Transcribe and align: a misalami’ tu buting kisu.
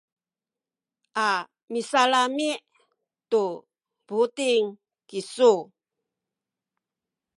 a 1.27 1.29
misalami’ 1.71 2.49
tu 3.29 3.43
buting 4.07 4.65
kisu. 5.07 5.53